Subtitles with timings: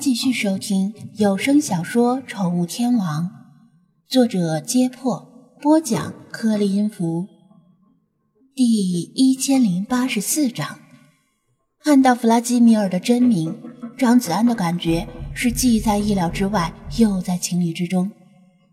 [0.00, 3.24] 继续收听有声小说《宠物天王》，
[4.08, 5.28] 作者：揭破，
[5.60, 7.26] 播讲：颗粒音符，
[8.54, 10.78] 第一千零八十四章。
[11.84, 13.54] 看到弗拉基米尔的真名，
[13.98, 18.10] 张子安的感觉是既在意料之外，又在情理之中。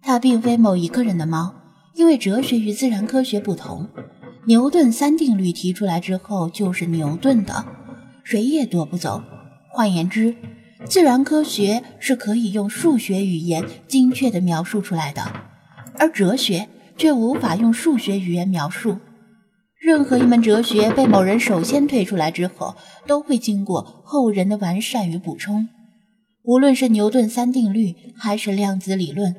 [0.02, 1.54] 他并非某一个人的猫，
[1.96, 3.90] 因为哲学与自然科学不同，
[4.46, 7.66] 牛顿三定律提出来之后就是牛顿的，
[8.24, 9.22] 谁也夺不走。
[9.74, 10.34] 换言之，
[10.86, 15.22] 自然科学是可以用数学语言精确地描述出来的，
[15.96, 18.98] 而哲学却无法用数学语言描述。
[19.80, 25.68] 任何一门哲学被某人首先推出来之后，都会经过后人的完善与补充。
[26.44, 29.36] 无论是牛顿三定律，还是量子理论，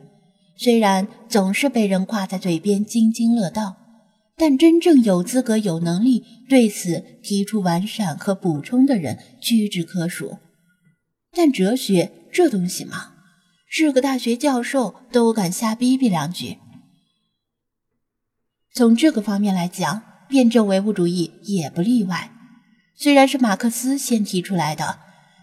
[0.57, 3.77] 虽然总是被人挂在嘴边津津乐道，
[4.37, 10.39] 但真正有资格、有能力对此提出完善和补充的人屈指可数。
[11.33, 13.13] 但哲学这东西嘛，
[13.69, 16.59] 是个大学教授都敢瞎逼逼两句。
[18.75, 22.33] 从这个方面来讲，辩证唯物主义也不例外。
[22.97, 25.01] 虽然是马克思先提出来的，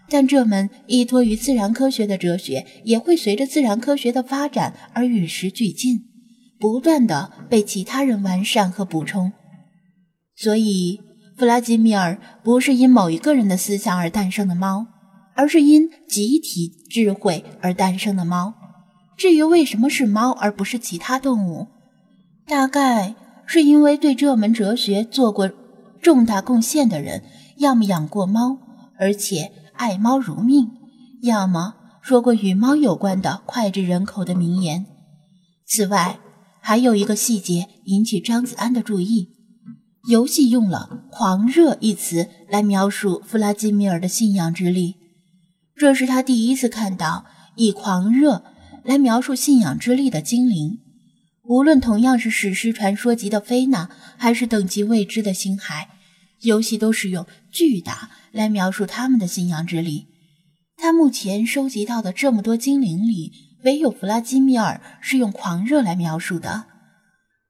[0.08, 6.00] 但这门依托于自然科学的哲学，也会随着自然科学的发展而与时俱进，
[6.58, 9.32] 不断的被其他人完善和补充。
[10.34, 11.00] 所以，
[11.36, 14.86] 弗拉基米尔不是因某一个人的思想而诞生的猫。
[15.36, 18.54] 而是因集体智慧而诞生的猫。
[19.16, 21.68] 至于为什么是猫而不是其他动物，
[22.46, 23.14] 大概
[23.46, 25.50] 是因为对这门哲学做过
[26.02, 27.22] 重大贡献的人，
[27.58, 28.58] 要么养过猫，
[28.98, 30.70] 而且爱猫如命，
[31.22, 34.86] 要么说过与猫有关的脍炙人口的名言。
[35.66, 36.18] 此外，
[36.60, 39.30] 还有一个细节引起张子安的注意：
[40.08, 44.96] 游戏用了“狂热”一词来描述弗拉基米尔的信仰之力。
[45.76, 48.44] 这是他第一次看到以狂热
[48.82, 50.78] 来描述信仰之力的精灵。
[51.42, 55.90] 无论同样是史诗传说级的菲娜，还是等级未知的星海，
[56.40, 60.06] 游戏都是用巨大来描述他们的信仰之力。
[60.76, 63.32] 他目前收集到的这么多精灵里，
[63.64, 66.64] 唯有弗拉基米尔是用狂热来描述的。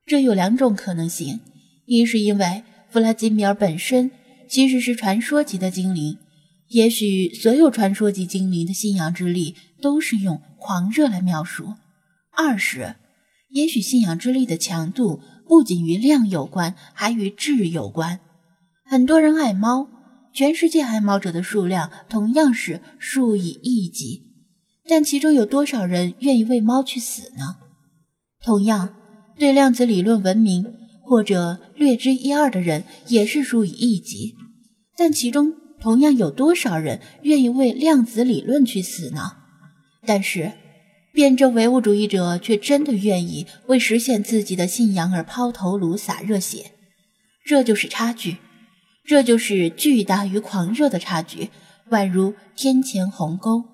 [0.05, 1.41] 这有两种可能性：
[1.87, 4.11] 一是因为弗拉基米尔本身
[4.49, 6.19] 其实是传说级的精灵。
[6.69, 11.75] 也许所有传说级精灵的信仰之力都是用狂热来描述。
[12.32, 12.97] 二是，
[13.50, 18.19] 也许信仰之力的强度不仅与量有关，还与质有关。
[18.84, 19.88] 很多人爱猫，
[20.32, 24.22] 全世界爱猫者的数量同样是数以亿计，
[24.88, 27.56] 但其中有多少人愿意为猫去死呢？
[28.43, 28.94] 同样，
[29.38, 30.75] 对量子理论闻名
[31.05, 34.34] 或者略知一二的人也是数以亿计，
[34.97, 35.55] 但其中。
[35.81, 39.37] 同样有多少人愿意为量子理论去死呢？
[40.04, 40.53] 但是，
[41.12, 46.72] 辩证唯物主义者却真的愿意为实现自己的信仰而抛头颅、洒热血。
[47.44, 48.38] 这就是差距，
[49.04, 51.50] 这就是巨大与狂热的差距，
[51.91, 53.64] 宛如天堑鸿沟。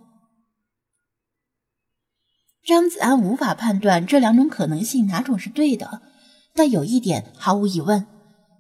[2.65, 6.03] 张子安无法判断这两种可能性哪种是对的，
[6.55, 8.07] 但有一点毫无疑问。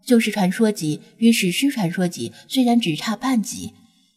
[0.04, 3.72] 就是传说级与史诗传说级虽然只差半级，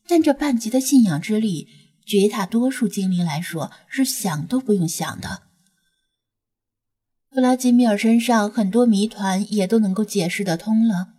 [0.08, 1.68] 但这半级的信仰之力，
[2.06, 5.44] 绝大多数精灵来说是想都不用想的。
[7.32, 11.10] 弗拉基米尔身上很多谜团也都能够解释得通了。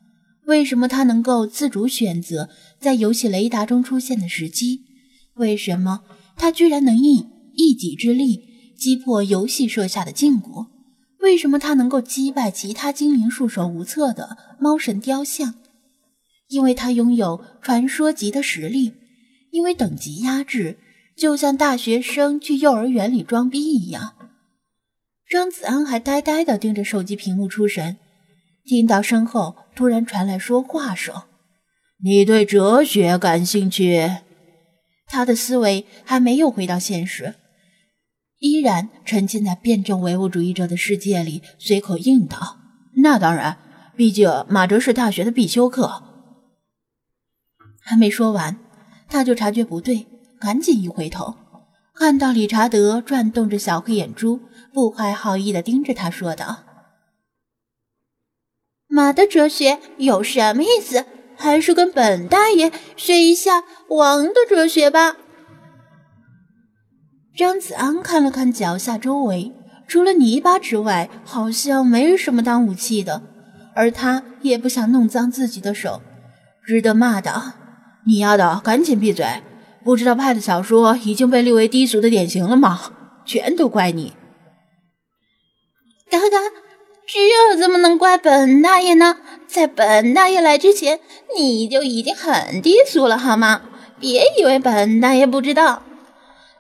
[0.47, 2.49] 为什么他能够自主选择
[2.81, 4.83] 在游戏雷达中出现的时机？
[5.35, 6.05] 为什么
[6.37, 10.76] 他居然能以一己之力击破游戏设下的禁锢？
[11.27, 15.55] 为什么他能够击败其他精灵束手无策的猫神雕像？
[16.47, 18.95] 因为他拥有传说级的实力，
[19.51, 20.79] 因为等级压制，
[21.17, 24.15] 就像大学生去幼儿园里装逼一样。
[25.29, 27.97] 张子安还呆呆地盯着手机屏幕出神，
[28.65, 31.23] 听到身后突然传来说话声
[32.05, 34.09] ：“你对哲学感兴趣？”
[35.11, 37.35] 他的思维还没有回到现实。
[38.39, 42.59] 依然沉浸在辩证唯物主义者的世界里，随口应道
[43.03, 43.59] ：“那当然，
[43.97, 46.03] 毕竟马哲是大学的必修课。”
[47.81, 48.59] 还没说完，
[49.09, 50.07] 他就察觉不对，
[50.41, 51.35] 赶紧一回头，
[51.95, 54.41] 看到理查德转动着小黑眼珠，
[54.73, 56.65] 不怀好意地盯着他说道
[58.89, 61.07] ：“马的哲学有什么意思？
[61.39, 65.17] 还是跟本大爷学一下王的哲学吧。”
[67.37, 69.53] 张子安看了看脚下周围，
[69.87, 73.21] 除了泥巴之外，好像没什么当武器的。
[73.75, 76.01] 而他也不想弄脏自己的手，
[76.67, 77.53] 只得骂道
[78.09, 79.27] ：“你丫的，赶紧闭嘴！
[79.85, 82.91] 不知道派的小说已经被列为低俗的典型了吗？
[83.27, 84.15] 全都怪你！
[86.11, 86.39] 嘎嘎，
[87.07, 89.19] 这怎么能怪本大爷呢？
[89.47, 91.01] 在本大爷来之前，
[91.37, 93.61] 你就已经很低俗了，好吗？
[94.01, 95.83] 别以为本大爷不知道。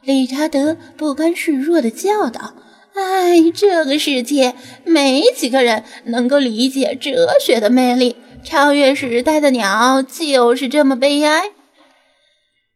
[0.06, 2.54] 理查德不甘示弱的叫道
[2.94, 4.54] ：“哎，这个世界
[4.84, 8.16] 没几个人能够理解哲学的魅力。
[8.44, 11.50] 超越时代的鸟就是这么悲哀。”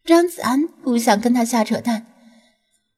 [0.04, 2.06] 张子安不想跟他瞎扯淡，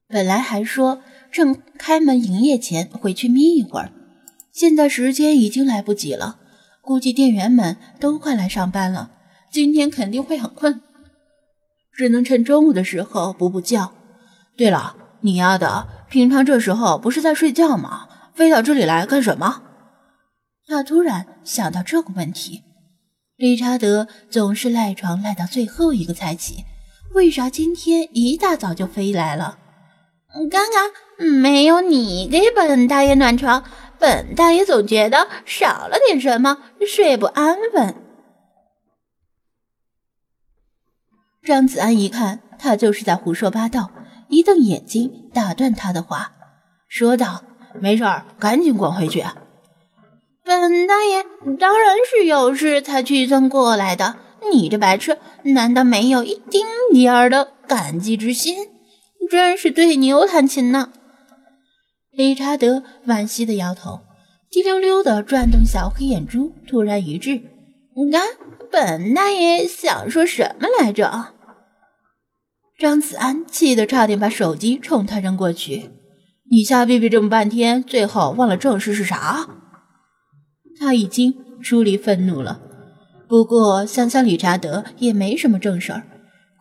[0.09, 3.93] 本来还说趁开门营业前回去眯一会儿，
[4.51, 6.39] 现在时间已经来不及了，
[6.81, 9.11] 估计店员们都快来上班了，
[9.53, 10.81] 今天肯定会很困，
[11.95, 13.93] 只能趁中午的时候补补觉。
[14.57, 18.09] 对了，你丫的，平常这时候不是在睡觉吗？
[18.35, 19.63] 飞到这里来干什么？
[20.67, 22.63] 他突然想到这个问题。
[23.37, 26.65] 理查德总是赖床赖到最后一个才起。
[27.15, 29.59] 为啥今天一大早就飞来了？
[30.51, 30.91] 刚刚
[31.41, 33.65] 没有你给本大爷暖床，
[33.99, 37.95] 本大爷总觉得少了点什么，睡不安稳。
[41.43, 43.91] 张子安一看他就是在胡说八道，
[44.33, 46.33] 一瞪眼睛打断他的话，
[46.89, 47.45] 说道
[47.79, 49.23] ：“没事儿，赶紧滚回去。”
[50.43, 51.23] 本大爷
[51.59, 54.17] 当然是有事才驱送过来的。
[54.51, 58.57] 你这白痴，难道没有一丁点儿的感激之心？
[59.31, 60.91] 真是对牛弹琴呢！
[62.11, 64.01] 理查德惋惜的摇头，
[64.51, 67.43] 滴溜溜的转动小黑眼珠，突然一滞。
[67.95, 68.23] 你看，
[68.71, 71.35] 本大爷想说什么来着？
[72.79, 75.91] 张子安气得差点把手机冲他扔过去。
[76.51, 79.49] 你瞎逼逼这么半天，最后忘了正事是啥？
[80.79, 82.61] 他已经出离愤怒了。
[83.29, 86.03] 不过想想理查德也没什么正事儿，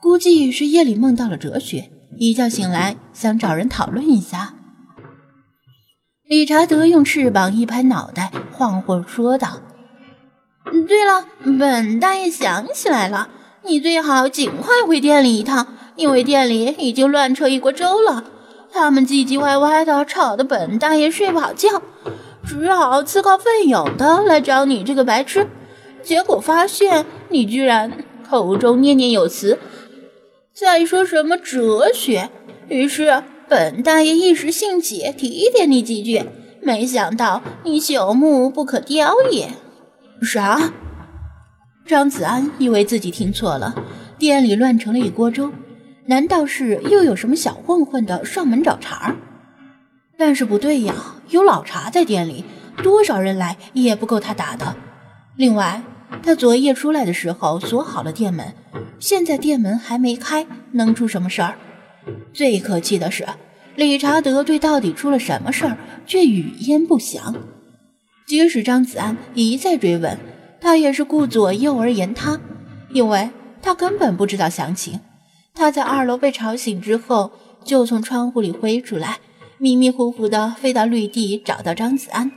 [0.01, 4.53] 估计是夜里梦到了哲学，一觉醒来想找人讨论一下。
[6.23, 9.61] 理查德用翅膀一拍脑袋，晃晃说道
[10.87, 11.27] ：“对了，
[11.59, 13.29] 本大爷想起来了，
[13.65, 18.25] 你最好尽快回店里一趟，因为店里已经乱成一锅粥了。
[18.71, 21.81] 他们唧唧歪歪的，吵得本大爷睡不好觉，
[22.45, 25.47] 只好自告奋勇的来找你这个白痴。”
[26.03, 29.59] 结果发现你居然口中念念有词，
[30.51, 32.31] 在说什么哲学。
[32.69, 36.23] 于是本大爷一时兴起提点你几句，
[36.61, 39.49] 没想到你朽木不可雕也。
[40.23, 40.71] 啥？
[41.85, 43.75] 张子安以为自己听错了，
[44.17, 45.51] 店里乱成了一锅粥，
[46.11, 49.15] 难道是又有什么小混混的上门找茬？
[50.17, 50.93] 但是不对呀，
[51.29, 52.43] 有老茶在店里，
[52.83, 54.75] 多少人来也不够他打的。
[55.37, 55.81] 另外。
[56.21, 58.53] 他昨夜出来的时候锁好了店门，
[58.99, 61.55] 现在店门还没开，能出什么事儿？
[62.33, 63.25] 最可气的是，
[63.77, 67.33] 理查德对到底出了什么事儿却语焉不详。
[68.27, 70.19] 即使张子安一再追问，
[70.59, 72.37] 他也是顾左右而言他，
[72.89, 73.29] 因为
[73.61, 74.99] 他根本不知道详情。
[75.53, 77.31] 他在二楼被吵醒之后，
[77.63, 79.19] 就从窗户里飞出来，
[79.57, 82.31] 迷迷糊糊的飞到绿地找到张子安，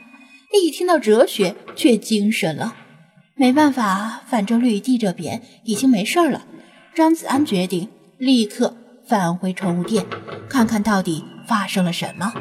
[0.53, 2.77] 一听到哲学却精神了。
[3.35, 6.47] 没办法，反正绿地这边已经没事了。
[6.95, 7.89] 张子安决定
[8.19, 8.77] 立刻
[9.07, 10.05] 返回宠物店，
[10.49, 12.33] 看看到底发生了什么。